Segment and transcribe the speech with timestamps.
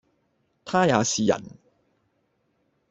[0.65, 1.39] 他也是人，